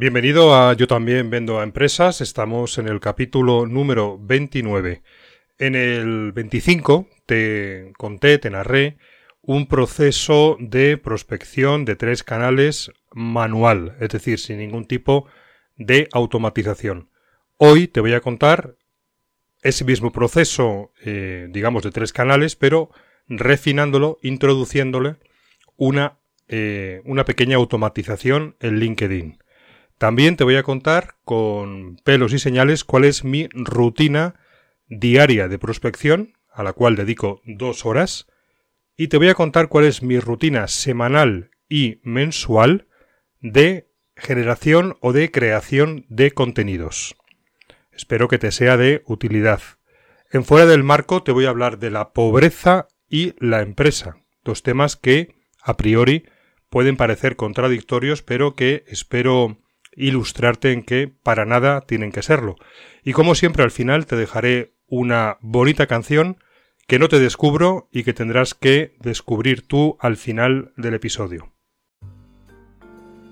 [0.00, 2.20] Bienvenido a Yo también vendo a empresas.
[2.20, 5.02] Estamos en el capítulo número 29.
[5.58, 8.98] En el 25 te conté, te narré
[9.42, 15.26] un proceso de prospección de tres canales manual, es decir, sin ningún tipo
[15.76, 17.10] de automatización.
[17.56, 18.76] Hoy te voy a contar
[19.62, 22.92] ese mismo proceso, eh, digamos, de tres canales, pero
[23.26, 25.16] refinándolo, introduciéndole
[25.76, 29.38] una, eh, una pequeña automatización en LinkedIn.
[29.98, 34.36] También te voy a contar con pelos y señales cuál es mi rutina
[34.86, 38.26] diaria de prospección, a la cual dedico dos horas,
[38.96, 42.86] y te voy a contar cuál es mi rutina semanal y mensual
[43.40, 47.16] de generación o de creación de contenidos.
[47.92, 49.60] Espero que te sea de utilidad.
[50.30, 54.62] En fuera del marco te voy a hablar de la pobreza y la empresa, dos
[54.62, 56.24] temas que a priori
[56.70, 59.58] pueden parecer contradictorios, pero que espero
[59.98, 62.56] ilustrarte en que para nada tienen que serlo.
[63.04, 66.38] Y como siempre al final te dejaré una bonita canción
[66.86, 71.52] que no te descubro y que tendrás que descubrir tú al final del episodio.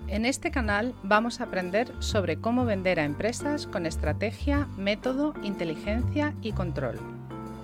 [0.09, 6.35] En este canal vamos a aprender sobre cómo vender a empresas con estrategia, método, inteligencia
[6.43, 6.99] y control.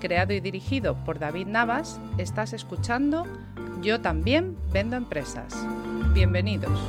[0.00, 3.24] Creado y dirigido por David Navas, estás escuchando
[3.82, 5.54] Yo también vendo empresas.
[6.14, 6.80] Bienvenidos.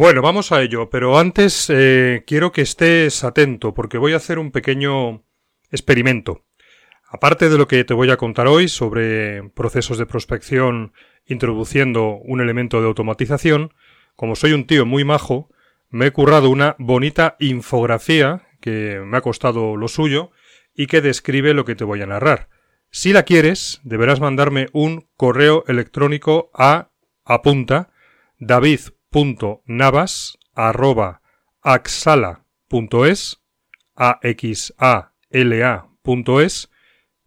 [0.00, 4.38] Bueno, vamos a ello, pero antes eh, quiero que estés atento porque voy a hacer
[4.38, 5.26] un pequeño
[5.70, 6.46] experimento.
[7.06, 10.94] Aparte de lo que te voy a contar hoy sobre procesos de prospección
[11.26, 13.74] introduciendo un elemento de automatización,
[14.16, 15.50] como soy un tío muy majo,
[15.90, 20.30] me he currado una bonita infografía que me ha costado lo suyo
[20.74, 22.48] y que describe lo que te voy a narrar.
[22.90, 26.88] Si la quieres, deberás mandarme un correo electrónico a
[27.26, 27.92] apunta
[28.38, 28.80] david
[31.62, 33.40] axala.es
[33.96, 36.70] axala.es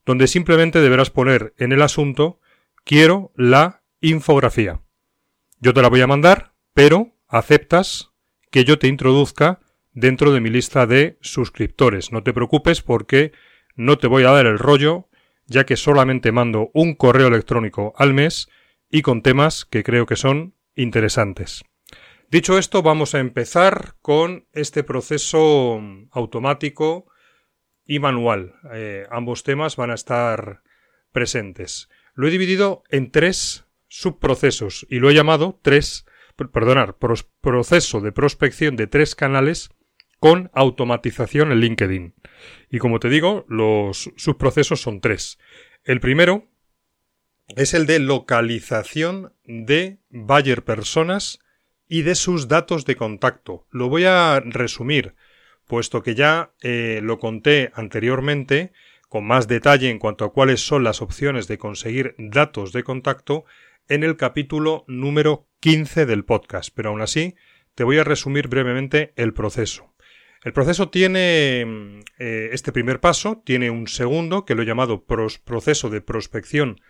[0.06, 2.40] donde simplemente deberás poner en el asunto
[2.84, 4.82] quiero la infografía.
[5.60, 8.12] Yo te la voy a mandar, pero aceptas
[8.52, 9.62] que yo te introduzca
[9.94, 12.12] dentro de mi lista de suscriptores.
[12.12, 13.32] No te preocupes porque
[13.76, 15.08] no te voy a dar el rollo,
[15.46, 18.50] ya que solamente mando un correo electrónico al mes
[18.90, 21.64] y con temas que creo que son interesantes.
[22.34, 25.80] Dicho esto, vamos a empezar con este proceso
[26.10, 27.06] automático
[27.86, 28.56] y manual.
[28.74, 30.64] Eh, ambos temas van a estar
[31.12, 31.90] presentes.
[32.16, 36.08] Lo he dividido en tres subprocesos y lo he llamado tres,
[36.52, 36.98] perdonar,
[37.40, 39.70] proceso de prospección de tres canales
[40.18, 42.16] con automatización en LinkedIn.
[42.68, 45.38] Y como te digo, los subprocesos son tres.
[45.84, 46.48] El primero
[47.56, 51.38] es el de localización de buyer personas
[51.88, 53.68] y de sus datos de contacto.
[53.72, 55.16] Lo voy a resumir,
[55.68, 58.72] puesto que ya eh, lo conté anteriormente
[59.10, 63.46] con más detalle en cuanto a cuáles son las opciones de conseguir datos de contacto
[63.88, 67.36] en el capítulo número 15 del podcast, pero aún así
[67.76, 69.94] te voy a resumir brevemente el proceso.
[70.44, 75.90] El proceso tiene eh, este primer paso, tiene un segundo que lo he llamado proceso
[75.90, 76.82] de prospección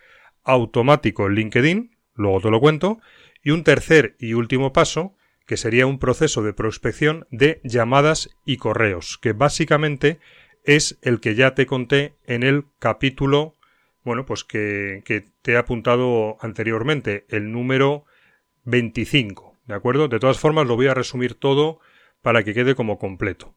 [0.42, 3.00] automático en LinkedIn, luego te lo cuento,
[3.44, 5.14] y un tercer y último paso,
[5.46, 10.18] que sería un proceso de prospección de llamadas y correos, que básicamente
[10.64, 13.54] es el que ya te conté en el capítulo,
[14.02, 15.02] bueno, pues que,
[15.42, 18.06] te he apuntado anteriormente, el número
[18.64, 20.08] 25, ¿de acuerdo?
[20.08, 21.80] De todas formas, lo voy a resumir todo
[22.22, 23.54] para que quede como completo.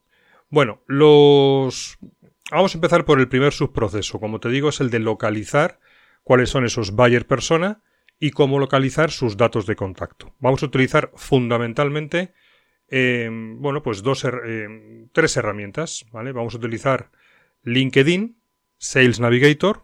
[0.50, 1.98] Bueno, los...
[2.52, 4.20] Vamos a empezar por el primer subproceso.
[4.20, 5.80] Como te digo, es el de localizar
[6.24, 7.82] cuáles son esos buyer persona
[8.20, 10.34] y cómo localizar sus datos de contacto.
[10.40, 12.34] Vamos a utilizar fundamentalmente,
[12.90, 16.32] eh, bueno, pues dos, eh, tres herramientas, ¿vale?
[16.32, 17.12] Vamos a utilizar
[17.64, 18.38] LinkedIn,
[18.78, 19.84] Sales Navigator,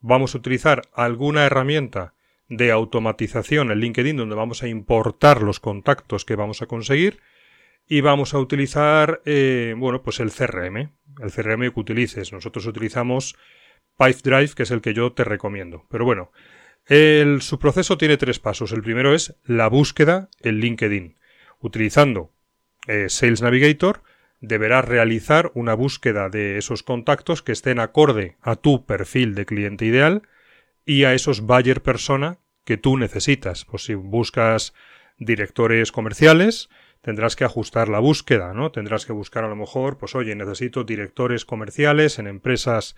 [0.00, 2.14] vamos a utilizar alguna herramienta
[2.48, 7.20] de automatización en LinkedIn donde vamos a importar los contactos que vamos a conseguir
[7.86, 10.92] y vamos a utilizar, eh, bueno, pues el CRM,
[11.22, 12.32] el CRM que utilices.
[12.32, 13.36] Nosotros utilizamos
[13.98, 15.86] Pipedrive, que es el que yo te recomiendo.
[15.90, 16.32] Pero bueno,
[16.90, 18.72] el, su proceso tiene tres pasos.
[18.72, 21.16] El primero es la búsqueda en LinkedIn.
[21.60, 22.32] Utilizando
[22.88, 24.02] eh, Sales Navigator,
[24.40, 29.84] deberás realizar una búsqueda de esos contactos que estén acorde a tu perfil de cliente
[29.84, 30.22] ideal
[30.84, 33.64] y a esos buyer persona que tú necesitas.
[33.64, 34.74] Pues si buscas
[35.16, 36.70] directores comerciales,
[37.02, 38.72] tendrás que ajustar la búsqueda, ¿no?
[38.72, 42.96] Tendrás que buscar a lo mejor, pues oye, necesito directores comerciales en empresas,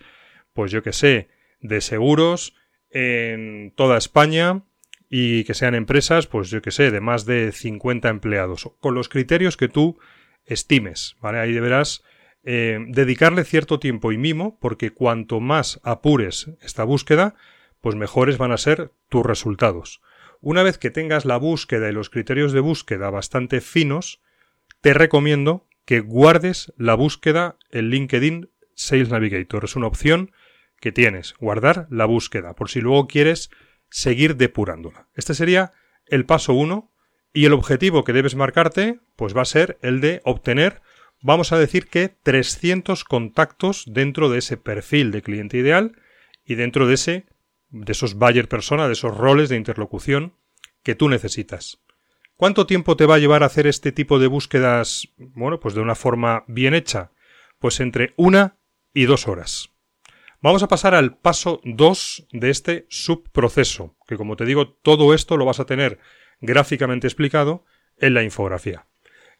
[0.53, 1.29] pues yo que sé,
[1.59, 2.55] de seguros
[2.93, 4.63] en toda España
[5.09, 9.09] y que sean empresas, pues yo que sé, de más de 50 empleados, con los
[9.09, 9.99] criterios que tú
[10.45, 11.39] estimes, ¿vale?
[11.39, 12.03] Ahí deberás
[12.43, 17.35] eh, dedicarle cierto tiempo y mimo, porque cuanto más apures esta búsqueda,
[17.81, 20.01] pues mejores van a ser tus resultados.
[20.41, 24.21] Una vez que tengas la búsqueda y los criterios de búsqueda bastante finos,
[24.81, 29.65] te recomiendo que guardes la búsqueda en LinkedIn Sales Navigator.
[29.65, 30.31] Es una opción
[30.83, 33.49] que tienes, guardar la búsqueda, por si luego quieres
[33.89, 35.07] seguir depurándola.
[35.15, 35.71] Este sería
[36.07, 36.91] el paso 1
[37.31, 40.81] y el objetivo que debes marcarte, pues va a ser el de obtener,
[41.21, 45.95] vamos a decir que 300 contactos dentro de ese perfil de cliente ideal
[46.43, 47.27] y dentro de ese
[47.69, 50.33] de esos buyer persona, de esos roles de interlocución
[50.83, 51.81] que tú necesitas.
[52.35, 55.81] ¿Cuánto tiempo te va a llevar a hacer este tipo de búsquedas, bueno, pues de
[55.81, 57.13] una forma bien hecha?
[57.57, 58.57] Pues entre una
[58.93, 59.72] y dos horas.
[60.43, 65.37] Vamos a pasar al paso 2 de este subproceso, que como te digo, todo esto
[65.37, 65.99] lo vas a tener
[66.41, 67.63] gráficamente explicado
[67.95, 68.85] en la infografía.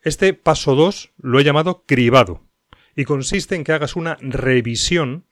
[0.01, 2.47] Este paso 2 lo he llamado cribado
[2.95, 5.25] y consiste en que hagas una revisión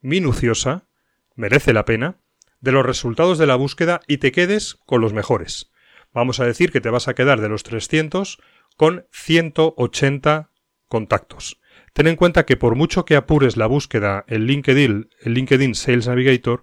[0.00, 0.88] minuciosa,
[1.36, 2.16] merece la pena,
[2.60, 5.70] de los resultados de la búsqueda y te quedes con los mejores.
[6.12, 8.40] Vamos a decir que te vas a quedar de los 300
[8.76, 10.50] con 180
[10.88, 11.60] contactos.
[11.92, 16.08] Ten en cuenta que por mucho que apures la búsqueda en LinkedIn, el LinkedIn Sales
[16.08, 16.62] Navigator,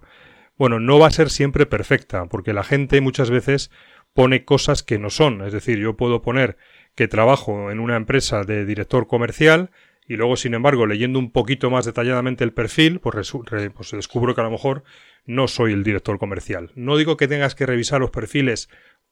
[0.56, 3.70] bueno, no va a ser siempre perfecta, porque la gente muchas veces
[4.12, 5.42] pone cosas que no son.
[5.42, 6.56] Es decir, yo puedo poner
[6.94, 9.70] que trabajo en una empresa de director comercial
[10.06, 13.32] y luego, sin embargo, leyendo un poquito más detalladamente el perfil, pues,
[13.74, 14.82] pues descubro que a lo mejor
[15.24, 16.72] no soy el director comercial.
[16.74, 18.68] No digo que tengas que revisar los perfiles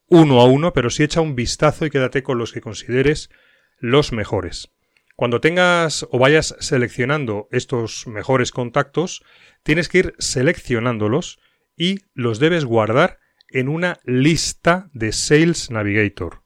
[0.07, 3.29] uno a uno, pero sí echa un vistazo y quédate con los que consideres
[3.77, 4.73] los mejores.
[5.19, 9.21] Cuando tengas o vayas seleccionando estos mejores contactos,
[9.63, 11.41] tienes que ir seleccionándolos
[11.75, 13.19] y los debes guardar
[13.49, 16.43] en una lista de Sales Navigator.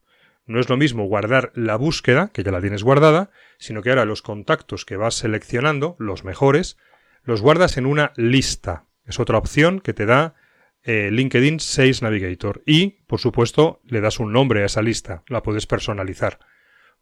[0.48, 3.30] No es lo mismo guardar la búsqueda, que ya la tienes guardada,
[3.60, 6.76] sino que ahora los contactos que vas seleccionando, los mejores,
[7.22, 8.88] los guardas en una lista.
[9.06, 10.34] Es otra opción que te da
[10.82, 12.64] eh, LinkedIn Sales Navigator.
[12.66, 15.22] Y, por supuesto, le das un nombre a esa lista.
[15.28, 16.40] La puedes personalizar.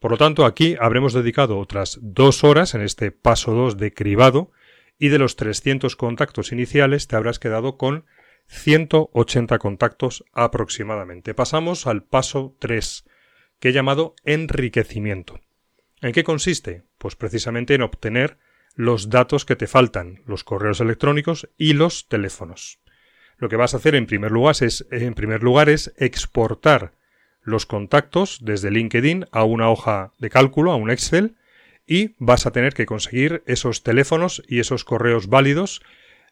[0.02, 4.50] Por lo tanto, aquí habremos dedicado otras dos horas en este paso 2 de cribado
[4.98, 8.06] y de los 300 contactos iniciales te habrás quedado con
[8.48, 11.36] 180 contactos aproximadamente.
[11.36, 13.06] Pasamos al paso 3,
[13.60, 15.40] que he llamado enriquecimiento.
[16.02, 16.82] ¿En qué consiste?
[16.98, 18.40] Pues precisamente en obtener
[18.74, 22.80] los datos que te faltan, los correos electrónicos y los teléfonos.
[23.38, 26.94] Lo que vas a hacer en primer lugar es, en primer lugar es exportar
[27.44, 31.36] los contactos desde LinkedIn a una hoja de cálculo, a un Excel,
[31.88, 35.82] y vas a tener que conseguir esos teléfonos y esos correos válidos.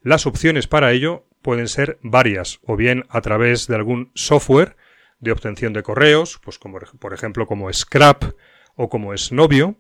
[0.02, 4.76] Las opciones para ello pueden ser varias, o bien a través de algún software
[5.20, 8.24] de obtención de correos, pues como por ejemplo como Scrap
[8.76, 9.78] o como Snovio,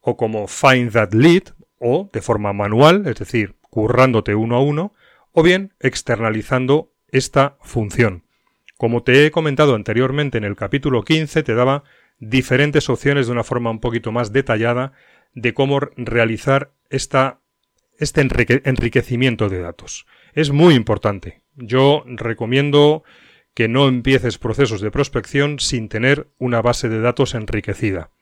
[0.00, 4.94] o como Find That Lead, o de forma manual, es decir, currándote uno a uno,
[5.32, 8.24] o bien externalizando esta función.
[8.80, 11.84] Como te he comentado anteriormente en el capítulo 15, te daba
[12.18, 14.94] diferentes opciones de una forma un poquito más detallada
[15.34, 17.42] de cómo realizar esta,
[17.98, 20.06] este enriquecimiento de datos.
[20.32, 21.42] Es muy importante.
[21.56, 23.04] Yo recomiendo
[23.52, 28.12] que no empieces procesos de prospección sin tener una base de datos enriquecida.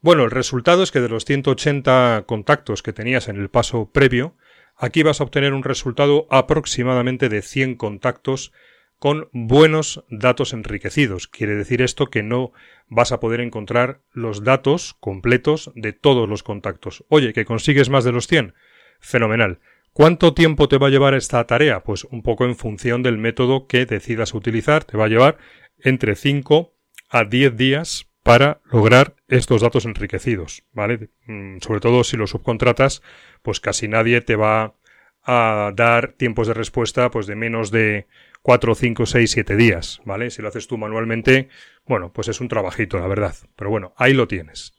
[0.00, 4.34] Bueno, el resultado es que de los 180 contactos que tenías en el paso previo,
[4.76, 8.52] aquí vas a obtener un resultado aproximadamente de 100 contactos
[9.00, 11.26] con buenos datos enriquecidos.
[11.26, 12.52] Quiere decir esto que no
[12.86, 17.04] vas a poder encontrar los datos completos de todos los contactos.
[17.08, 18.54] Oye, que consigues más de los 100.
[19.00, 19.58] Fenomenal.
[19.94, 21.82] ¿Cuánto tiempo te va a llevar esta tarea?
[21.82, 24.84] Pues un poco en función del método que decidas utilizar.
[24.84, 25.38] Te va a llevar
[25.78, 26.74] entre 5
[27.08, 31.08] a 10 días para lograr estos datos enriquecidos, ¿vale?
[31.26, 33.02] Mm, sobre todo si lo subcontratas,
[33.42, 34.74] pues casi nadie te va
[35.22, 38.06] a dar tiempos de respuesta pues de menos de
[38.42, 40.30] 4, 5, 6, 7 días, ¿vale?
[40.30, 41.48] Si lo haces tú manualmente,
[41.86, 43.34] bueno, pues es un trabajito, la verdad.
[43.56, 44.72] Pero bueno, ahí lo tienes.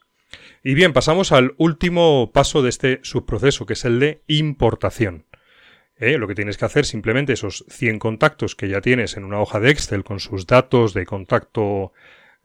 [0.64, 5.26] Y bien, pasamos al último paso de este subproceso, que es el de importación.
[5.98, 6.18] ¿Eh?
[6.18, 9.60] Lo que tienes que hacer simplemente esos 100 contactos que ya tienes en una hoja
[9.60, 11.94] de Excel con sus datos de contacto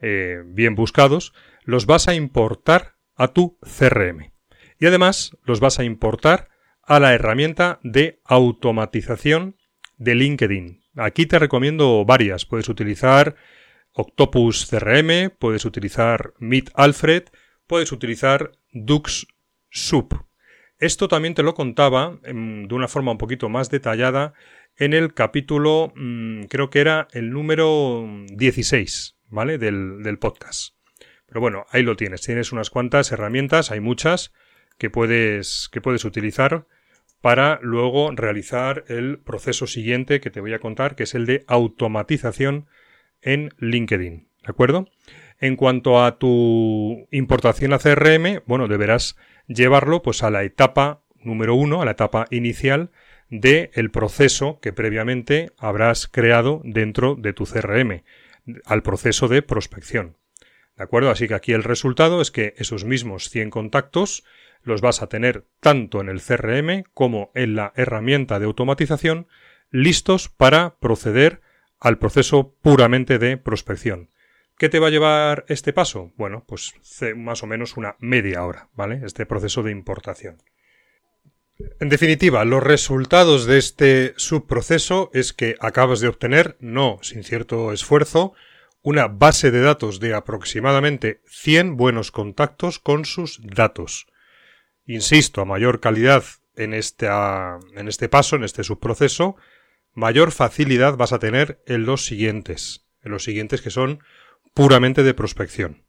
[0.01, 1.33] eh, bien buscados,
[1.65, 4.33] los vas a importar a tu CRM.
[4.79, 6.51] Y además los vas a importar
[6.83, 9.57] a la herramienta de automatización
[9.97, 10.86] de LinkedIn.
[10.97, 12.47] Aquí te recomiendo varias.
[12.47, 13.37] Puedes utilizar
[13.93, 17.25] Octopus CRM, puedes utilizar Meet Alfred,
[17.67, 19.27] puedes utilizar Dux
[19.71, 20.15] Soup.
[20.79, 24.35] Esto también te lo contaba em, de una forma un poquito más detallada
[24.77, 29.59] en el capítulo, mm, creo que era el número 16, ¿vale?
[29.59, 30.75] Del, del podcast.
[31.27, 32.23] Pero bueno, ahí lo tienes.
[32.23, 34.33] Tienes unas cuantas herramientas, hay muchas
[34.79, 36.67] que puedes, que puedes utilizar
[37.27, 41.43] para luego realizar el proceso siguiente que te voy a contar, que es el de
[41.49, 42.69] automatización
[43.21, 44.29] en LinkedIn.
[44.45, 44.87] ¿De acuerdo?
[45.41, 49.17] En cuanto a tu importación a CRM, bueno, deberás
[49.49, 52.93] llevarlo pues a la etapa número uno, a la etapa inicial
[53.29, 58.05] del el proceso que previamente habrás creado dentro de tu CRM,
[58.65, 60.17] al proceso de prospección.
[60.77, 61.11] ¿De acuerdo?
[61.11, 64.23] Así que aquí el resultado es que esos mismos 100 contactos
[64.67, 69.29] los vas a tener tanto en el CRM como en la herramienta de automatización
[69.71, 71.41] listos para proceder
[71.81, 74.11] al proceso puramente de prospección.
[74.59, 76.13] ¿Qué te va a llevar este paso?
[76.17, 76.75] Bueno, pues
[77.15, 79.03] más o menos una media hora, ¿vale?
[79.05, 80.39] Este proceso de importación.
[81.81, 87.73] En definitiva, los resultados de este subproceso es que acabas de obtener, no sin cierto
[87.73, 88.35] esfuerzo,
[88.83, 94.07] una base de datos de aproximadamente 100 buenos contactos con sus datos.
[94.87, 96.25] Insisto, a mayor calidad
[96.55, 99.37] en, en este paso, en este subproceso,
[99.93, 104.01] mayor facilidad vas a tener en los siguientes, en los siguientes que son
[104.55, 105.85] puramente de prospección.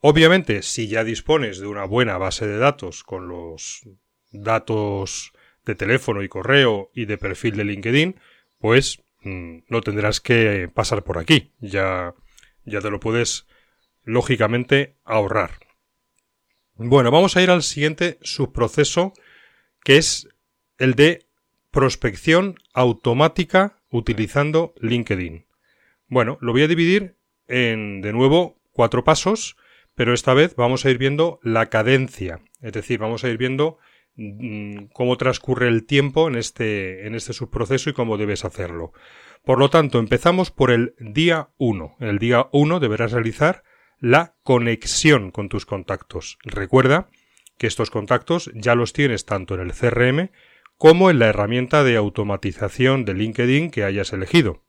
[0.00, 3.82] Obviamente, si ya dispones de una buena base de datos con los
[4.30, 5.32] datos
[5.64, 8.20] de teléfono y correo y de perfil de LinkedIn,
[8.58, 11.52] pues mm, no tendrás que pasar por aquí.
[11.58, 12.14] Ya,
[12.64, 13.46] ya te lo puedes
[14.04, 15.58] lógicamente ahorrar.
[16.80, 19.12] Bueno, vamos a ir al siguiente subproceso
[19.82, 20.28] que es
[20.78, 21.26] el de
[21.72, 25.44] prospección automática utilizando LinkedIn.
[26.06, 27.16] Bueno, lo voy a dividir
[27.48, 29.56] en, de nuevo, cuatro pasos,
[29.96, 33.78] pero esta vez vamos a ir viendo la cadencia, es decir, vamos a ir viendo
[34.14, 38.92] mm, cómo transcurre el tiempo en este, en este subproceso y cómo debes hacerlo.
[39.44, 41.96] Por lo tanto, empezamos por el día 1.
[41.98, 43.64] En el día 1 deberás realizar
[44.00, 46.38] la conexión con tus contactos.
[46.44, 47.08] Recuerda
[47.58, 50.30] que estos contactos ya los tienes tanto en el CRM
[50.76, 54.64] como en la herramienta de automatización de LinkedIn que hayas elegido.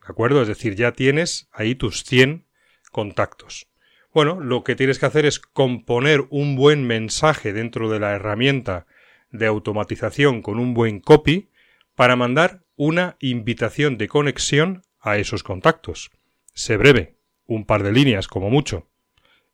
[0.00, 0.42] ¿De acuerdo?
[0.42, 2.46] Es decir, ya tienes ahí tus 100
[2.90, 3.68] contactos.
[4.14, 8.86] Bueno, lo que tienes que hacer es componer un buen mensaje dentro de la herramienta
[9.30, 11.50] de automatización con un buen copy
[11.94, 16.10] para mandar una invitación de conexión a esos contactos.
[16.54, 18.88] Sé breve, un par de líneas como mucho.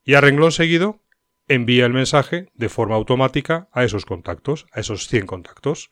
[0.04, 1.02] Y a renglón seguido,
[1.49, 5.90] envía el mensaje de forma automática a esos contactos, a esos 100 contactos.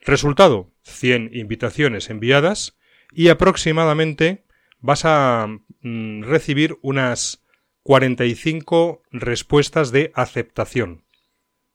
[0.00, 2.76] Resultado, 100 invitaciones enviadas
[3.12, 4.44] y aproximadamente
[4.80, 5.46] vas a
[5.80, 7.44] mm, recibir unas
[7.84, 11.04] 45 respuestas de aceptación.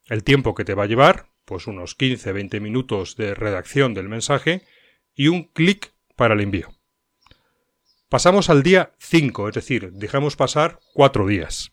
[0.06, 4.62] El tiempo que te va a llevar, pues unos 15-20 minutos de redacción del mensaje
[5.14, 6.68] y un clic para el envío.
[8.10, 11.70] Pasamos al día 5, es decir, dejamos pasar 4 días.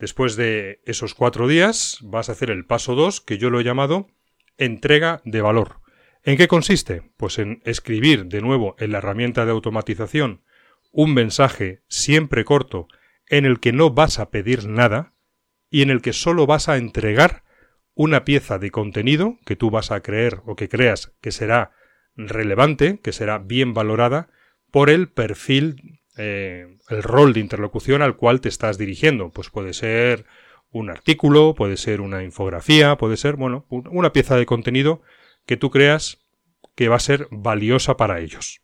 [0.00, 3.64] Después de esos 4 días vas a hacer el paso 2 que yo lo he
[3.64, 4.08] llamado
[4.58, 5.76] entrega de valor.
[6.24, 7.12] ¿En qué consiste?
[7.16, 10.42] Pues en escribir de nuevo en la herramienta de automatización
[10.90, 12.88] un mensaje siempre corto
[13.28, 15.14] en el que no vas a pedir nada
[15.70, 17.44] y en el que solo vas a entregar
[17.94, 21.70] una pieza de contenido que tú vas a creer o que creas que será
[22.16, 24.30] relevante, que será bien valorada
[24.70, 29.30] por el perfil, eh, el rol de interlocución al cual te estás dirigiendo.
[29.30, 30.24] Pues puede ser
[30.70, 35.02] un artículo, puede ser una infografía, puede ser, bueno, una pieza de contenido
[35.46, 36.18] que tú creas
[36.74, 38.60] que va a ser valiosa para ellos.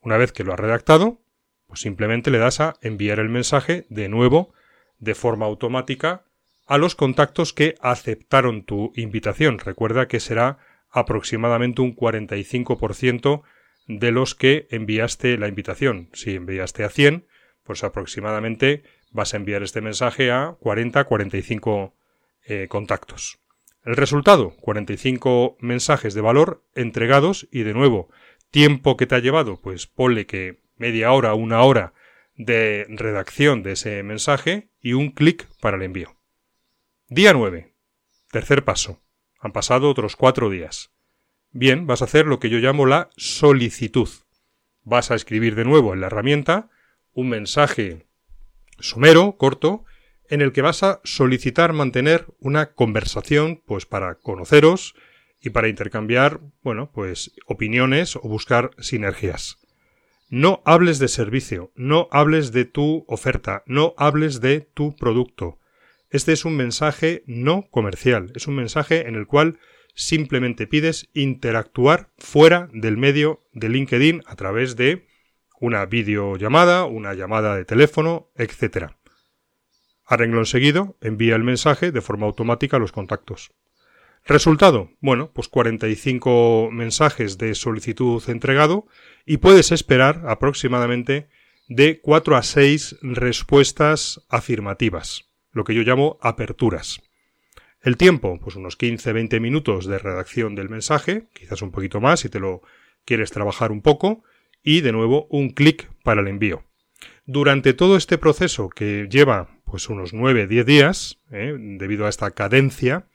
[0.00, 1.20] Una vez que lo has redactado,
[1.66, 4.52] pues simplemente le das a enviar el mensaje de nuevo
[4.98, 6.24] de forma automática
[6.66, 9.58] a los contactos que aceptaron tu invitación.
[9.58, 10.58] Recuerda que será
[10.90, 13.42] aproximadamente un 45%
[13.86, 16.08] de los que enviaste la invitación.
[16.12, 17.26] Si enviaste a 100,
[17.62, 21.92] pues aproximadamente vas a enviar este mensaje a 40-45
[22.44, 23.38] eh, contactos.
[23.84, 28.10] El resultado, 45 mensajes de valor entregados y de nuevo,
[28.50, 31.92] tiempo que te ha llevado, pues ponle que media hora, una hora
[32.36, 36.16] de redacción de ese mensaje y un clic para el envío.
[37.08, 37.74] Día 9.
[38.30, 39.02] Tercer paso.
[39.40, 40.92] Han pasado otros cuatro días.
[41.52, 44.08] Bien, vas a hacer lo que yo llamo la solicitud.
[44.84, 46.70] Vas a escribir de nuevo en la herramienta
[47.12, 48.06] un mensaje
[48.78, 49.84] somero, corto,
[50.30, 54.94] en el que vas a solicitar mantener una conversación, pues para conoceros
[55.42, 59.58] y para intercambiar, bueno, pues opiniones o buscar sinergias.
[60.30, 65.58] No hables de servicio, no hables de tu oferta, no hables de tu producto.
[66.08, 69.58] Este es un mensaje no comercial, es un mensaje en el cual
[69.94, 75.06] simplemente pides interactuar fuera del medio de LinkedIn a través de
[75.60, 78.92] una videollamada, una llamada de teléfono, etc.
[80.04, 83.52] A renglón seguido, envía el mensaje de forma automática a los contactos.
[84.24, 88.86] Resultado, bueno, pues 45 mensajes de solicitud entregado
[89.26, 91.28] y puedes esperar aproximadamente
[91.68, 97.00] de 4 a 6 respuestas afirmativas, lo que yo llamo aperturas.
[97.82, 102.28] El tiempo, pues unos 15-20 minutos de redacción del mensaje, quizás un poquito más si
[102.28, 102.62] te lo
[103.04, 104.22] quieres trabajar un poco,
[104.62, 106.64] y de nuevo un clic para el envío.
[107.26, 111.56] Durante todo este proceso que lleva pues unos 9-10 días, ¿eh?
[111.58, 113.08] debido a esta cadencia,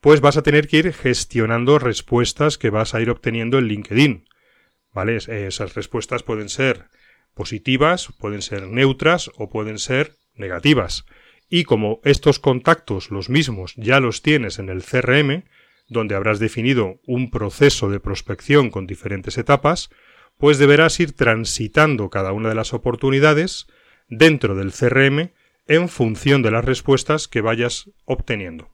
[0.00, 4.28] pues vas a tener que ir gestionando respuestas que vas a ir obteniendo en LinkedIn.
[4.92, 5.16] ¿Vale?
[5.16, 6.86] Esas respuestas pueden ser
[7.34, 11.04] positivas, pueden ser neutras o pueden ser negativas.
[11.48, 15.44] Y como estos contactos, los mismos, ya los tienes en el CRM,
[15.88, 19.90] donde habrás definido un proceso de prospección con diferentes etapas,
[20.38, 23.66] pues deberás ir transitando cada una de las oportunidades
[24.08, 25.32] dentro del CRM
[25.66, 28.70] en función de las respuestas que vayas obteniendo.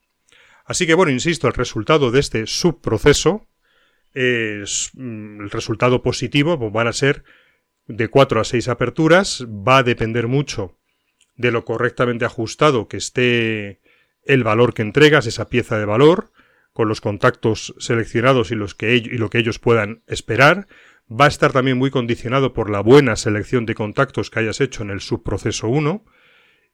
[0.64, 3.46] Así que bueno, insisto, el resultado de este subproceso
[4.14, 7.24] es mm, el resultado positivo, pues van a ser
[7.86, 10.79] de 4 a 6 aperturas, va a depender mucho
[11.40, 13.80] de lo correctamente ajustado que esté
[14.24, 16.32] el valor que entregas, esa pieza de valor,
[16.72, 20.68] con los contactos seleccionados y, los que y lo que ellos puedan esperar.
[21.10, 24.82] Va a estar también muy condicionado por la buena selección de contactos que hayas hecho
[24.82, 26.04] en el subproceso 1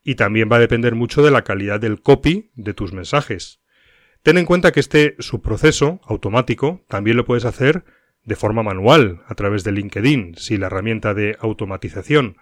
[0.02, 3.60] y también va a depender mucho de la calidad del copy de tus mensajes.
[4.22, 7.84] Ten en cuenta que este subproceso automático también lo puedes hacer
[8.24, 12.36] de forma manual a través de LinkedIn, si la herramienta de automatización.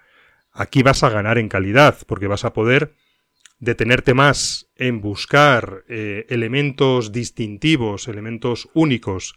[0.55, 2.95] Aquí vas a ganar en calidad porque vas a poder
[3.59, 9.35] detenerte más en buscar eh, elementos distintivos, elementos únicos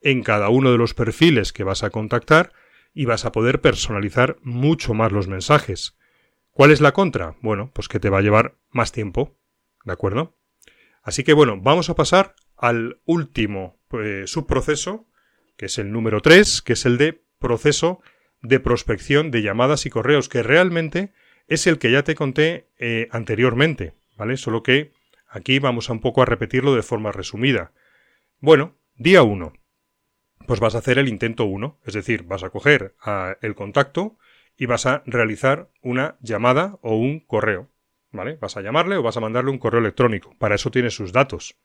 [0.00, 2.52] en cada uno de los perfiles que vas a contactar
[2.94, 5.96] y vas a poder personalizar mucho más los mensajes.
[6.52, 7.36] ¿Cuál es la contra?
[7.42, 9.36] Bueno, pues que te va a llevar más tiempo.
[9.84, 10.36] ¿De acuerdo?
[11.02, 15.08] Así que bueno, vamos a pasar al último eh, subproceso,
[15.56, 18.00] que es el número 3, que es el de proceso
[18.42, 21.12] de prospección de llamadas y correos, que realmente
[21.48, 24.36] es el que ya te conté eh, anteriormente, ¿vale?
[24.36, 24.92] Solo que
[25.28, 27.72] aquí vamos a un poco a repetirlo de forma resumida.
[28.40, 29.52] Bueno, día 1.
[30.46, 32.94] Pues vas a hacer el intento 1, es decir, vas a coger
[33.40, 34.16] el contacto
[34.56, 37.70] y vas a realizar una llamada o un correo.
[38.12, 38.36] ¿vale?
[38.40, 40.34] Vas a llamarle o vas a mandarle un correo electrónico.
[40.38, 41.56] Para eso tiene sus datos.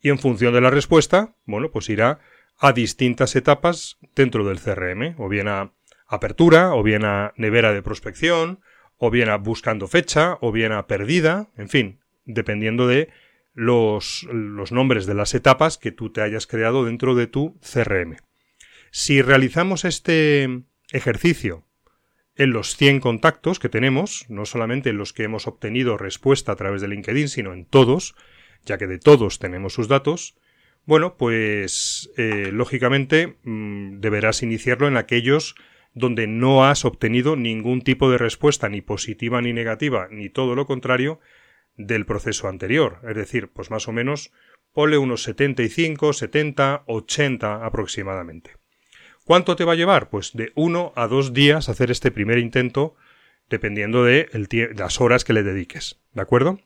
[0.00, 2.20] Y en función de la respuesta, bueno, pues irá
[2.62, 5.72] a distintas etapas dentro del CRM, o bien a
[6.06, 8.60] apertura, o bien a nevera de prospección,
[8.98, 13.10] o bien a buscando fecha, o bien a perdida, en fin, dependiendo de
[13.52, 14.28] los,
[14.70, 18.18] nombres de las etapas que tú te hayas creado dentro de tu CRM.
[18.92, 21.66] Si realizamos este ejercicio
[22.36, 26.56] en los 100 contactos que tenemos, no solamente en los que hemos obtenido respuesta a
[26.56, 28.14] través de LinkedIn, sino en todos,
[28.64, 30.36] ya que de todos tenemos sus datos,
[30.84, 35.54] bueno, pues eh, lógicamente mm, deberás iniciarlo en aquellos
[35.94, 40.66] donde no has obtenido ningún tipo de respuesta, ni positiva ni negativa, ni todo lo
[40.66, 41.20] contrario,
[41.76, 43.00] del proceso anterior.
[43.08, 44.32] Es decir, pues más o menos
[44.72, 48.52] ponle unos 75, 70, 80 aproximadamente.
[49.24, 50.08] ¿Cuánto te va a llevar?
[50.10, 52.96] Pues de uno a dos días hacer este primer intento,
[53.48, 54.28] dependiendo de
[54.76, 56.00] las horas que le dediques.
[56.12, 56.58] ¿De acuerdo?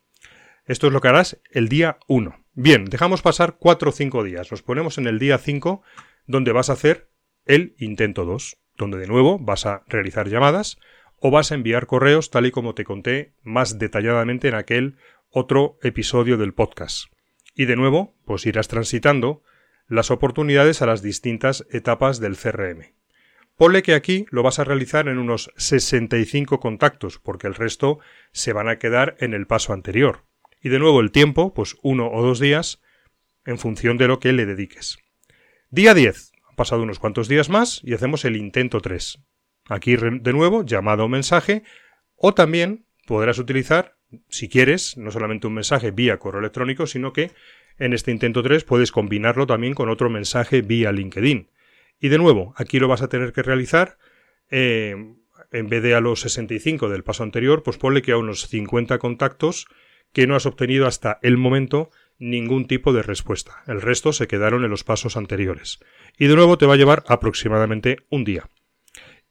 [0.66, 2.44] Esto es lo que harás el día 1.
[2.54, 4.50] Bien, dejamos pasar cuatro o cinco días.
[4.50, 5.82] Nos ponemos en el día 5,
[6.26, 7.08] donde vas a hacer
[7.44, 10.78] el intento 2, donde de nuevo vas a realizar llamadas
[11.20, 14.96] o vas a enviar correos tal y como te conté más detalladamente en aquel
[15.30, 17.12] otro episodio del podcast.
[17.54, 19.42] Y de nuevo, pues irás transitando
[19.86, 22.92] las oportunidades a las distintas etapas del CRM.
[23.56, 28.00] Ponle que aquí lo vas a realizar en unos 65 contactos, porque el resto
[28.32, 30.25] se van a quedar en el paso anterior.
[30.66, 32.82] Y de nuevo el tiempo, pues uno o dos días,
[33.44, 34.98] en función de lo que le dediques.
[35.70, 36.32] Día 10.
[36.48, 39.20] Han pasado unos cuantos días más y hacemos el intento 3.
[39.68, 41.62] Aquí de nuevo, llamado o mensaje,
[42.16, 43.96] o también podrás utilizar,
[44.28, 47.30] si quieres, no solamente un mensaje vía correo electrónico, sino que
[47.78, 51.48] en este intento 3 puedes combinarlo también con otro mensaje vía LinkedIn.
[52.00, 53.98] Y de nuevo, aquí lo vas a tener que realizar,
[54.50, 54.96] eh,
[55.52, 58.98] en vez de a los 65 del paso anterior, pues ponle que a unos 50
[58.98, 59.68] contactos
[60.16, 63.62] que no has obtenido hasta el momento ningún tipo de respuesta.
[63.66, 65.78] El resto se quedaron en los pasos anteriores.
[66.16, 68.48] Y de nuevo te va a llevar aproximadamente un día.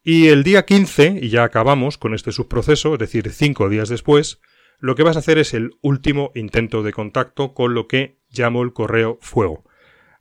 [0.04, 4.40] Y el día 15, y ya acabamos con este subproceso, es decir, cinco días después,
[4.78, 8.62] lo que vas a hacer es el último intento de contacto con lo que llamo
[8.62, 9.64] el correo fuego.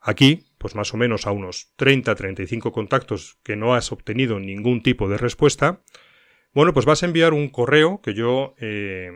[0.00, 5.11] Aquí, pues más o menos a unos 30-35 contactos que no has obtenido ningún tipo
[5.11, 5.83] de respuesta,
[6.55, 9.11] bueno, pues vas a enviar un correo que yo eh,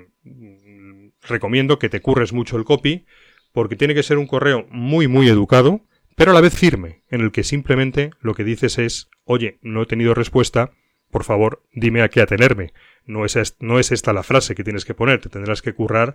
[1.29, 3.07] recomiendo que te curres mucho el copy,
[3.53, 5.83] porque tiene que ser un correo muy, muy educado,
[6.17, 9.83] pero a la vez firme, en el que simplemente lo que dices es, oye, no
[9.83, 10.73] he tenido respuesta,
[11.11, 12.73] por favor, dime a qué atenerme.
[13.07, 16.15] No es, no es esta la frase que tienes que poner, te tendrás que currar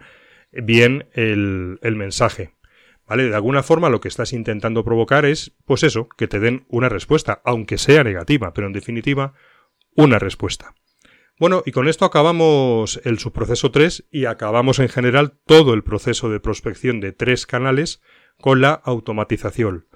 [0.51, 2.51] bien el, el mensaje.
[3.07, 3.29] ¿Vale?
[3.29, 6.89] De alguna forma lo que estás intentando provocar es, pues eso, que te den una
[6.89, 9.33] respuesta, aunque sea negativa, pero en definitiva,
[9.95, 10.73] una respuesta.
[11.39, 16.29] Bueno, y con esto acabamos el subproceso 3 y acabamos en general todo el proceso
[16.29, 18.01] de prospección de tres canales
[18.39, 19.87] con la automatización.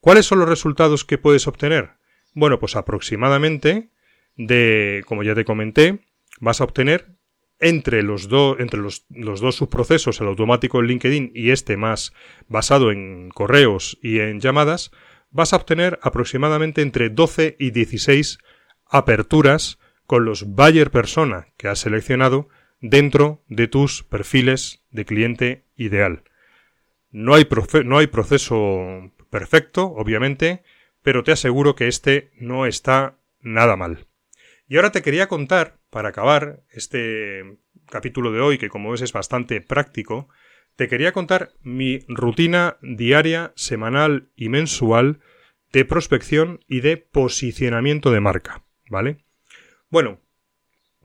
[0.00, 1.92] ¿Cuáles son los resultados que puedes obtener?
[2.34, 3.90] Bueno, pues aproximadamente
[4.36, 6.00] de, como ya te comenté,
[6.40, 7.14] vas a obtener
[7.60, 12.12] entre los, entre los, los, dos subprocesos, el automático en LinkedIn y este más
[12.48, 14.90] basado en correos y en llamadas,
[15.30, 18.38] vas a obtener aproximadamente entre 12 y 16
[18.86, 19.78] aperturas
[20.10, 22.48] con los buyer persona que has seleccionado
[22.80, 26.24] dentro de tus perfiles de cliente ideal.
[27.12, 27.46] No hay,
[27.84, 30.64] no hay proceso perfecto, obviamente,
[31.02, 34.08] pero te aseguro que este no está nada mal.
[34.66, 39.12] Y ahora te quería contar, para acabar este capítulo de hoy, que como ves es
[39.12, 40.28] bastante práctico,
[40.74, 45.20] te quería contar mi rutina diaria, semanal y mensual
[45.72, 49.18] de prospección y de posicionamiento de marca, ¿vale?
[49.90, 50.20] Bueno,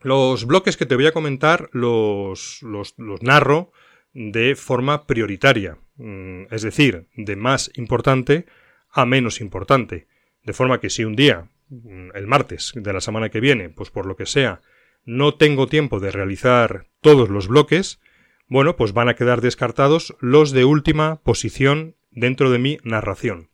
[0.03, 3.71] los bloques que te voy a comentar los, los, narro
[4.13, 8.45] de forma prioritaria, mm, es decir, de más importante
[8.91, 10.07] a menos importante.
[10.43, 13.89] De forma que si un día, mm, el martes de la semana que viene, pues
[13.89, 14.61] por lo que sea,
[15.03, 17.99] no tengo tiempo de realizar todos los bloques,
[18.47, 23.49] bueno, pues van a quedar descartados los de última posición dentro de mi narración.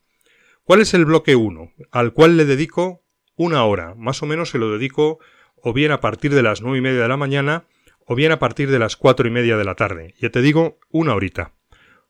[0.65, 1.71] ¿Cuál es el bloque 1?
[1.89, 3.00] Al cual le dedico
[3.43, 3.95] una hora.
[3.95, 5.19] Más o menos se lo dedico
[5.55, 7.65] o bien a partir de las nueve y media de la mañana
[8.05, 10.13] o bien a partir de las cuatro y media de la tarde.
[10.19, 11.53] Ya te digo, una horita.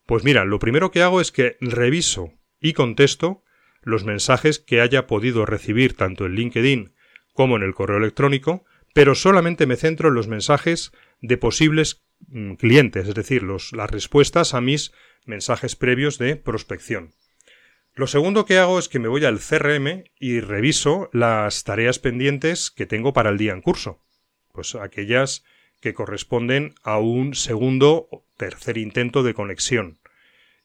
[0.05, 3.43] Pues mira, lo primero que hago es que reviso y contesto
[3.81, 6.93] los mensajes que haya podido recibir tanto en LinkedIn
[7.33, 10.91] como en el correo electrónico, pero solamente me centro en los mensajes
[11.21, 14.91] de posibles mm, clientes, es decir, los, las respuestas a mis
[15.25, 17.11] mensajes previos de prospección.
[17.93, 22.71] Lo segundo que hago es que me voy al CRM y reviso las tareas pendientes
[22.71, 24.01] que tengo para el día en curso.
[24.53, 25.43] Pues aquellas
[25.81, 29.99] que corresponden a un segundo o tercer intento de conexión.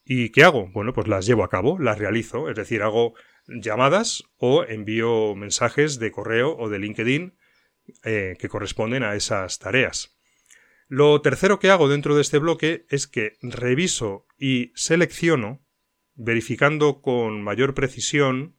[0.04, 0.68] ¿Y qué hago?
[0.68, 3.14] Bueno, pues las llevo a cabo, las realizo, es decir, hago
[3.48, 7.34] llamadas o envío mensajes de correo o de LinkedIn
[8.04, 10.16] eh, que corresponden a esas tareas.
[10.88, 15.65] Lo tercero que hago dentro de este bloque es que reviso y selecciono,
[16.16, 18.56] verificando con mayor precisión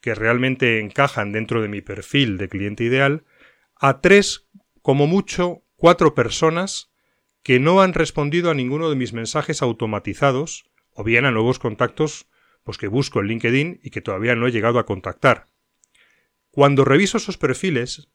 [0.00, 3.24] que realmente encajan dentro de mi perfil de cliente ideal,
[3.76, 4.48] a tres,
[4.82, 6.90] como mucho, cuatro personas
[7.42, 12.26] que no han respondido a ninguno de mis mensajes automatizados o bien a nuevos contactos
[12.64, 15.46] pues que busco en LinkedIn y que todavía no he llegado a contactar.
[16.50, 18.10] Cuando reviso esos perfiles,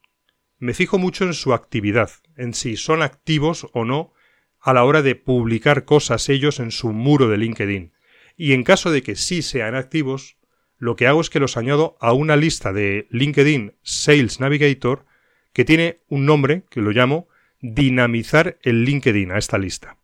[0.59, 4.13] me fijo mucho en su actividad, en si son activos o no
[4.59, 7.93] a la hora de publicar cosas ellos en su muro de LinkedIn.
[8.35, 10.37] Y en caso de que sí sean activos,
[10.77, 15.05] lo que hago es que los añado a una lista de LinkedIn Sales Navigator
[15.53, 17.27] que tiene un nombre que lo llamo
[17.61, 19.97] dinamizar el LinkedIn a esta lista.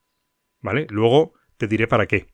[0.61, 0.87] ¿Vale?
[0.89, 2.27] Luego te diré para qué.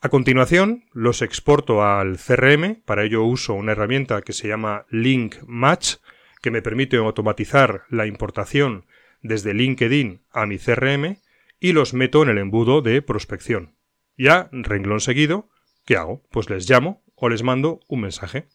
[0.00, 5.36] A continuación, los exporto al CRM, para ello uso una herramienta que se llama Link
[5.46, 5.96] Match,
[6.40, 8.86] que me permite automatizar la importación
[9.20, 11.18] desde LinkedIn a mi CRM
[11.58, 13.76] y los meto en el embudo de prospección.
[14.16, 15.48] Ya, renglón seguido,
[15.84, 16.22] ¿qué hago?
[16.30, 18.48] Pues les llamo o les mando un mensaje.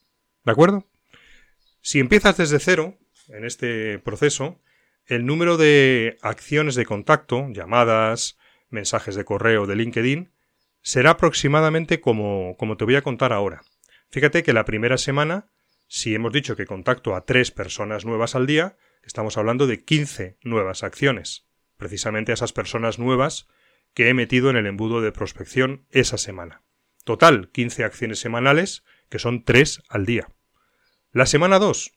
[0.44, 0.88] ¿De acuerdo?
[1.82, 2.98] Si empiezas desde cero
[3.30, 4.62] en este proceso,
[5.06, 8.38] el número de acciones de contacto, llamadas,
[8.70, 10.32] mensajes de correo de LinkedIn,
[10.82, 13.63] será aproximadamente como, como te voy a contar ahora.
[14.10, 15.48] Fíjate que la primera semana,
[15.88, 20.38] si hemos dicho que contacto a tres personas nuevas al día, estamos hablando de 15
[20.44, 23.48] nuevas acciones, precisamente a esas personas nuevas
[23.95, 26.62] que he metido en el embudo de prospección esa semana.
[27.03, 30.27] Total, 15 acciones semanales, que son 3 al día.
[31.12, 31.93] La semana 2,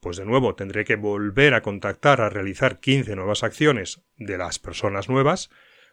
[0.00, 4.58] pues de nuevo tendré que volver a contactar a realizar 15 nuevas acciones de las
[4.58, 5.50] personas nuevas,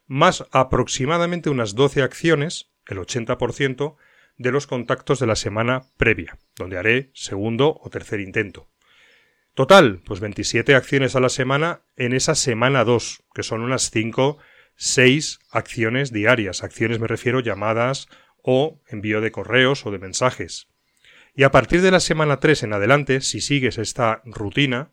[0.08, 3.98] más aproximadamente unas 12 acciones, el 80%,
[4.38, 8.70] de los contactos de la semana previa, donde haré segundo o tercer intento.
[9.54, 14.38] Total, pues 27 acciones a la semana en esa semana 2, que son unas 5,
[14.80, 16.64] 6 acciones diarias.
[16.64, 18.08] Acciones me refiero llamadas
[18.42, 20.70] o envío de correos o de mensajes.
[21.36, 24.92] Y a partir de la semana 3 en adelante, si sigues esta rutina,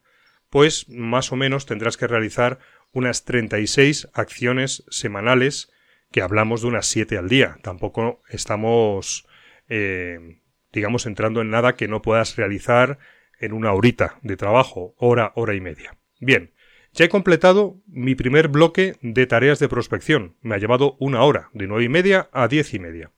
[0.51, 2.59] pues más o menos tendrás que realizar
[2.93, 5.71] unas 36 acciones semanales,
[6.11, 7.59] que hablamos de unas 7 al día.
[7.63, 9.25] Tampoco estamos,
[9.69, 10.41] eh,
[10.73, 12.99] digamos, entrando en nada que no puedas realizar
[13.39, 15.97] en una horita de trabajo, hora, hora y media.
[16.19, 16.53] Bien,
[16.97, 20.37] ya he completado mi primer bloque de tareas de prospección.
[20.41, 23.13] Me ha llevado una hora, de nueve y media a diez y media.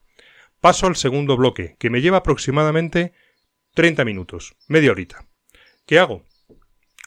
[0.59, 3.13] Paso al segundo bloque, que me lleva aproximadamente
[3.75, 5.25] 30 minutos, media horita.
[5.85, 6.25] ¿Qué hago?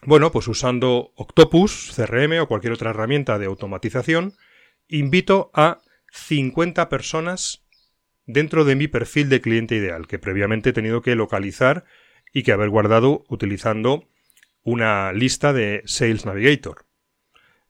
[0.04, 4.32] Bueno, pues usando Octopus, CRM o cualquier otra herramienta de automatización,
[4.88, 7.66] invito a 50 personas
[8.24, 11.84] dentro de mi perfil de cliente ideal, que previamente he tenido que localizar
[12.32, 14.08] y que haber guardado utilizando
[14.62, 16.86] una lista de Sales Navigator.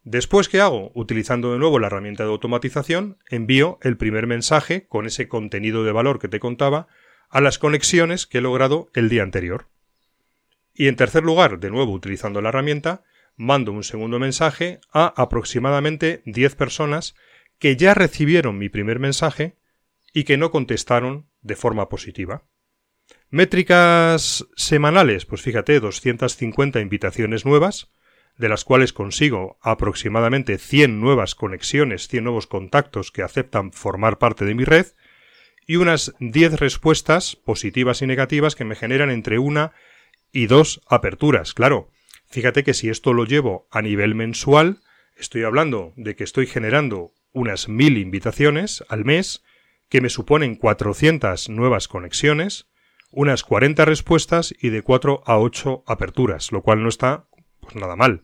[0.05, 0.91] Después, ¿qué hago?
[0.95, 5.93] Utilizando de nuevo la herramienta de automatización, envío el primer mensaje con ese contenido de
[5.93, 6.89] valor que te contaba
[7.31, 9.69] a las conexiones que he logrado el día anterior.
[10.75, 13.05] Y en tercer lugar, de nuevo utilizando la herramienta,
[13.37, 17.15] mando un segundo mensaje a aproximadamente 10 personas
[17.59, 19.57] que ya recibieron mi primer mensaje
[20.13, 22.45] y que no contestaron de forma positiva.
[23.31, 27.89] Métricas semanales, pues fíjate, 250 invitaciones nuevas,
[28.37, 34.45] de las cuales consigo aproximadamente 100 nuevas conexiones, 100 nuevos contactos que aceptan formar parte
[34.45, 34.87] de mi red,
[35.67, 39.73] y unas 10 respuestas positivas y negativas que me generan entre una
[40.33, 41.55] y dos aperturas.
[41.55, 41.91] Claro,
[42.29, 44.81] fíjate que si esto lo llevo a nivel mensual,
[45.17, 49.43] estoy hablando de que estoy generando unas 1000 invitaciones al mes,
[49.89, 52.67] que me suponen 400 nuevas conexiones,
[53.13, 57.27] unas 40 respuestas y de 4 a 8 aperturas, lo cual no está
[57.61, 58.23] pues nada mal.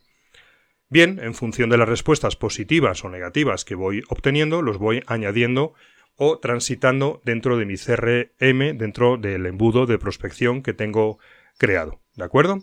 [0.89, 5.75] Bien, en función de las respuestas positivas o negativas que voy obteniendo, los voy añadiendo
[6.17, 11.19] o transitando dentro de mi CRM, dentro del embudo de prospección que tengo
[11.59, 12.01] creado.
[12.17, 12.63] ¿De acuerdo?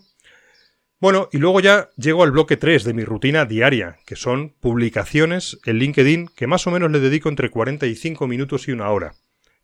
[0.98, 5.58] Bueno, y luego ya llego al bloque 3 de mi rutina diaria, que son publicaciones
[5.64, 9.14] en LinkedIn que más o menos le dedico entre 45 minutos y una hora.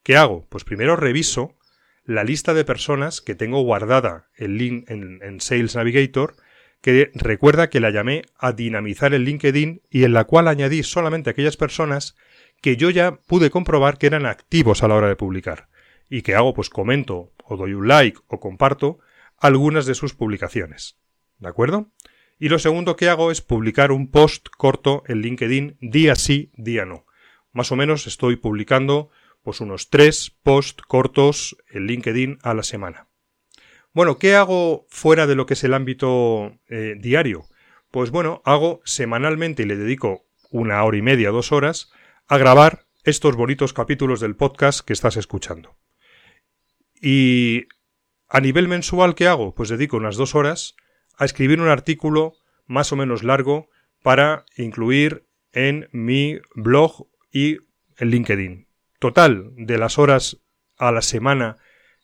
[0.02, 0.46] ¿Qué hago?
[0.48, 1.56] Pues primero reviso
[2.04, 6.36] la lista de personas que tengo guardada en, en, Sales Navigator,
[6.80, 11.30] que recuerda que la llamé a dinamizar el LinkedIn y en la cual añadí solamente
[11.30, 12.16] aquellas personas
[12.60, 15.68] que yo ya pude comprobar que eran activos a la hora de publicar.
[16.10, 18.98] Y que hago, pues comento o doy un like o comparto
[19.38, 20.98] algunas de sus publicaciones.
[21.38, 21.90] ¿De acuerdo?
[22.38, 26.84] Y lo segundo que hago es publicar un post corto en LinkedIn día sí, día
[26.84, 27.06] no.
[27.52, 29.10] Más o menos estoy publicando
[29.42, 33.08] pues unos tres posts cortos en LinkedIn a la semana.
[33.92, 37.44] Bueno, ¿qué hago fuera de lo que es el ámbito eh, diario?
[37.90, 41.90] Pues bueno, hago semanalmente y le dedico una hora y media, dos horas,
[42.26, 45.76] a grabar estos bonitos capítulos del podcast que estás escuchando.
[47.00, 47.66] Y
[48.28, 49.54] a nivel mensual, ¿qué hago?
[49.54, 50.76] Pues dedico unas dos horas
[51.18, 52.34] a escribir un artículo
[52.66, 53.68] más o menos largo
[54.02, 57.58] para incluir en mi blog y
[57.98, 58.71] en LinkedIn
[59.02, 60.38] total de las horas
[60.76, 61.56] a la semana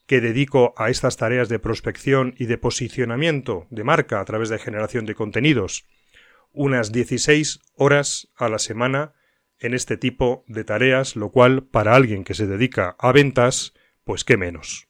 [0.08, 4.58] que dedico a estas tareas de prospección y de posicionamiento de marca a través de
[4.58, 5.86] generación de contenidos,
[6.50, 9.12] unas 16 horas a la semana
[9.60, 14.24] en este tipo de tareas, lo cual para alguien que se dedica a ventas, pues
[14.24, 14.88] qué menos.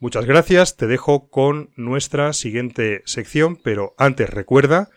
[0.00, 4.90] Muchas gracias, te dejo con nuestra siguiente sección, pero antes recuerda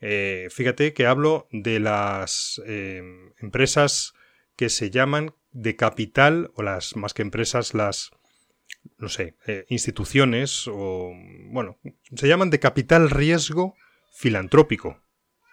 [0.00, 3.02] Eh, fíjate que hablo de las eh,
[3.38, 4.14] empresas
[4.56, 8.10] que se llaman de capital, o las más que empresas, las,
[8.98, 11.12] no sé, eh, instituciones, o,
[11.50, 11.78] bueno,
[12.14, 13.74] se llaman de capital riesgo
[14.12, 15.00] filantrópico,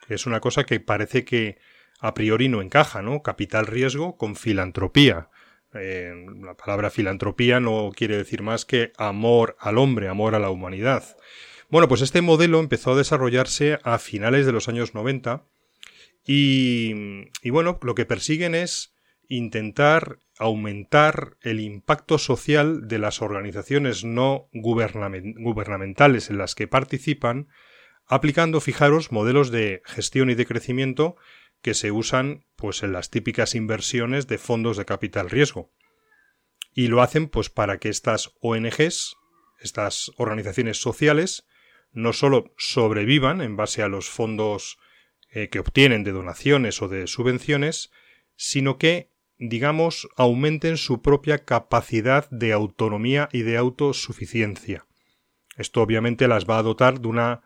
[0.07, 1.57] que es una cosa que parece que
[1.99, 3.21] a priori no encaja, ¿no?
[3.21, 5.29] Capital riesgo con filantropía.
[5.73, 10.49] Eh, la palabra filantropía no quiere decir más que amor al hombre, amor a la
[10.49, 11.17] humanidad.
[11.69, 15.45] Bueno, pues este modelo empezó a desarrollarse a finales de los años 90
[16.25, 16.93] y,
[17.41, 18.93] y bueno, lo que persiguen es
[19.29, 27.47] intentar aumentar el impacto social de las organizaciones no gubernamentales en las que participan,
[28.07, 31.15] aplicando, fijaros, modelos de gestión y de crecimiento
[31.61, 35.71] que se usan pues en las típicas inversiones de fondos de capital riesgo.
[36.73, 39.17] Y lo hacen pues para que estas ONGs,
[39.59, 41.45] estas organizaciones sociales,
[41.91, 44.79] no solo sobrevivan en base a los fondos
[45.29, 47.91] eh, que obtienen de donaciones o de subvenciones,
[48.35, 49.10] sino que,
[49.41, 54.85] digamos, aumenten su propia capacidad de autonomía y de autosuficiencia.
[55.57, 57.41] Esto obviamente las va a dotar de una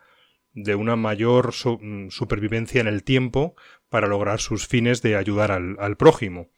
[0.58, 3.56] de una mayor mm, supervivencia en el tiempo
[3.90, 6.50] para lograr sus fines de ayudar al, prójimo.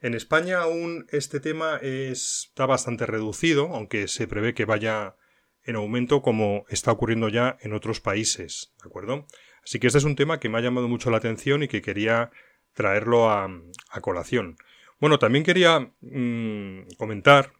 [0.00, 5.16] En España aún este tema está bastante reducido, aunque se prevé que vaya
[5.62, 9.26] en aumento como está ocurriendo ya en otros países, ¿de acuerdo?
[9.64, 11.80] Así que este es un tema que me ha llamado mucho la atención y que
[11.80, 12.30] quería
[12.74, 13.48] traerlo a,
[14.02, 14.56] colación.
[15.00, 17.52] Bueno, también quería mm, comentar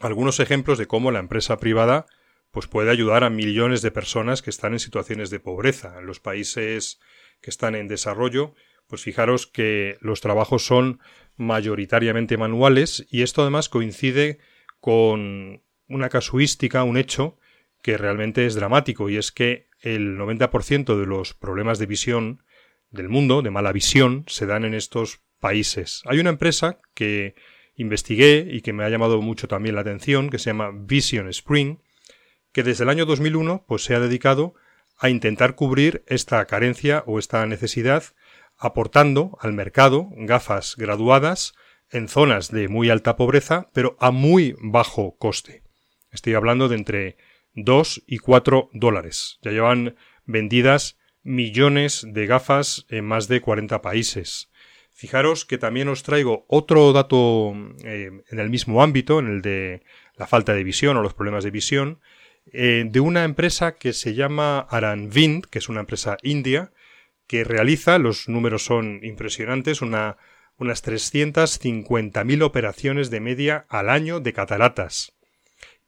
[0.00, 2.06] algunos ejemplos de cómo la empresa privada
[2.50, 5.98] pues puede ayudar a millones de personas que están en situaciones de pobreza.
[5.98, 7.00] En los países
[7.40, 8.54] que están en desarrollo,
[8.86, 11.00] pues fijaros que los trabajos son
[11.36, 14.38] mayoritariamente manuales y esto además coincide
[14.80, 17.38] con una casuística, un hecho
[17.82, 22.44] que realmente es dramático y es que el 90% de los problemas de visión
[22.90, 25.20] del mundo, de mala visión, se dan en estos
[26.06, 27.34] Hay una empresa que
[27.76, 31.78] investigué y que me ha llamado mucho también la atención, que se llama Vision Spring,
[32.52, 34.54] que desde el año 2001 pues, se ha dedicado
[34.98, 38.04] a intentar cubrir esta carencia o esta necesidad
[38.56, 41.54] aportando al mercado gafas graduadas
[41.90, 45.62] en zonas de muy alta pobreza, pero a muy bajo coste.
[46.10, 47.16] Estoy hablando de entre
[47.54, 49.38] 2 y 4 dólares.
[49.42, 54.50] Ya llevan vendidas millones de gafas en más de 40 países.
[54.96, 57.52] Fijaros que también os traigo otro dato
[57.84, 59.82] eh, en el mismo ámbito, en el de
[60.16, 62.00] la falta de visión o los problemas de visión,
[62.52, 66.72] eh, de una empresa que se llama Aranvind, que es una empresa india,
[67.26, 70.16] que realiza, los números son impresionantes, una,
[70.58, 75.14] unas 350.000 operaciones de media al año de cataratas.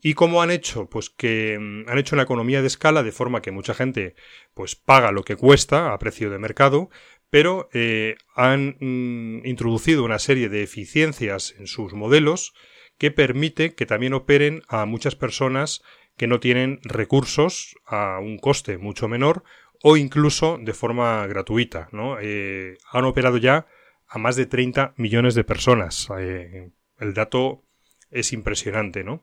[0.03, 0.89] ¿Y cómo han hecho?
[0.89, 4.15] Pues que mm, han hecho una economía de escala de forma que mucha gente
[4.55, 6.91] pues paga lo que cuesta a precio de mercado,
[7.31, 12.55] pero eh, han mm, introducido una serie de eficiencias en sus modelos
[12.99, 15.83] que permite que también operen a muchas personas
[16.17, 19.45] que no tienen recursos a un coste mucho menor
[19.83, 21.89] o incluso de forma gratuita.
[21.93, 22.17] ¿no?
[22.21, 23.67] Eh, han operado ya
[24.09, 26.09] a más de 30 millones de personas.
[26.19, 27.63] Eh, el dato
[28.11, 29.23] es impresionante, ¿no?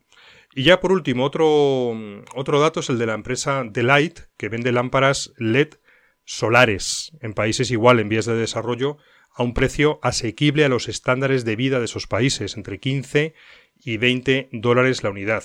[0.56, 1.96] Y ya por último, otro,
[2.36, 5.76] otro dato es el de la empresa Delight, que vende lámparas LED
[6.25, 8.97] solares en países igual en vías de desarrollo
[9.36, 13.33] a un precio asequible a los estándares de vida de esos países, entre 15
[13.79, 15.43] y 20 dólares la unidad.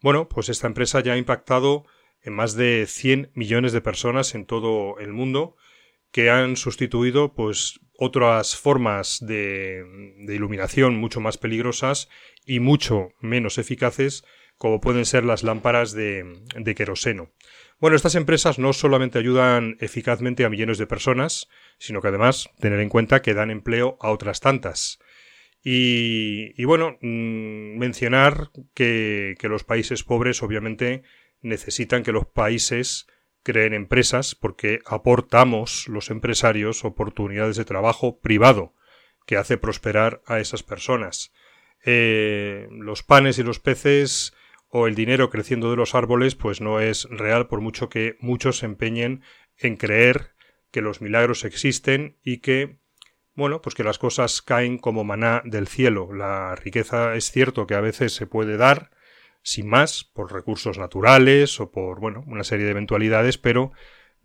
[0.00, 1.84] Bueno, pues esta empresa ya ha impactado
[2.22, 5.56] en más de 100 millones de personas en todo el mundo
[6.10, 9.84] que han sustituido pues otras formas de,
[10.28, 12.08] iluminación mucho más peligrosas
[12.44, 14.24] y mucho menos eficaces
[14.58, 17.30] como pueden ser las lámparas de, de queroseno.
[17.78, 21.48] Bueno, estas empresas no solamente ayudan eficazmente a millones de personas,
[21.78, 24.98] sino que además tener en cuenta que dan empleo a otras tantas.
[25.62, 31.02] Y, bueno, mm, mencionar que, que los países pobres obviamente
[31.42, 33.06] necesitan que los países
[33.42, 38.74] creen empresas porque aportamos los empresarios oportunidades de trabajo privado
[39.26, 41.32] que hace prosperar a esas personas.
[41.84, 44.34] Eh, los panes y los peces
[44.78, 48.58] o el dinero creciendo de los árboles pues no es real por mucho que muchos
[48.58, 49.22] se empeñen
[49.56, 50.34] en creer
[50.70, 52.76] que los milagros existen y que
[53.34, 56.12] bueno, pues que las cosas caen como maná del cielo.
[56.12, 58.90] La riqueza es cierto que a veces se puede dar
[59.42, 63.72] sin más, por recursos naturales o por, bueno, una serie de eventualidades, pero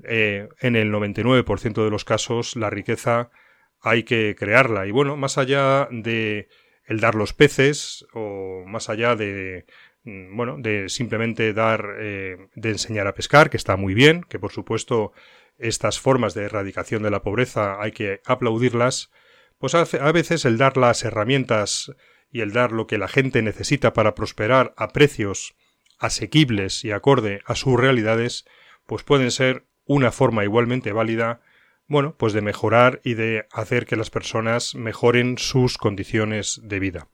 [0.03, 3.31] eh, en el 99% de los casos la riqueza
[3.79, 4.85] hay que crearla.
[4.85, 6.49] Y bueno, más allá de
[6.85, 9.65] el dar los peces o más allá de
[10.03, 14.51] bueno, de simplemente dar, eh, de enseñar a pescar, que está muy bien, que por
[14.51, 15.13] supuesto
[15.57, 19.11] estas formas de erradicación de la pobreza hay que aplaudirlas,
[19.59, 21.91] pues a veces el dar las herramientas
[22.31, 25.55] y el dar lo que la gente necesita para prosperar a precios
[25.99, 28.45] asequibles y acorde a sus realidades,
[28.87, 31.41] pues pueden ser una forma igualmente válida,
[31.87, 37.07] bueno, pues de mejorar y de hacer que las personas mejoren sus condiciones de vida.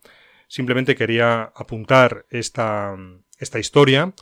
[0.47, 2.95] Simplemente quería apuntar esta,
[3.37, 4.13] esta historia.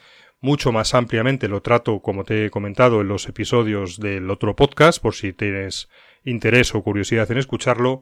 [0.41, 5.01] Mucho más ampliamente lo trato, como te he comentado, en los episodios del otro podcast,
[5.01, 5.89] por si tienes
[6.23, 8.01] interés o curiosidad en escucharlo.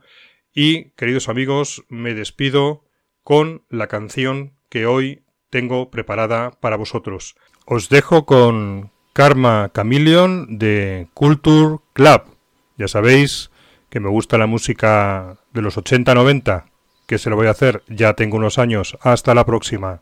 [0.54, 2.86] Y, queridos amigos, me despido
[3.24, 7.36] con la canción que hoy tengo preparada para vosotros.
[7.66, 12.24] Os dejo con Karma Chameleon de Culture Club.
[12.78, 13.52] Ya sabéis
[13.90, 16.66] que me gusta la música de los 80-90,
[17.06, 18.98] que se lo voy a hacer, ya tengo unos años.
[19.02, 20.02] Hasta la próxima.